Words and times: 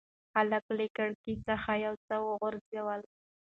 هلک 0.35 0.65
له 0.77 0.85
کړکۍ 0.95 1.35
څخه 1.47 1.71
یو 1.85 1.95
څه 2.05 2.15
وغورځول. 2.27 3.01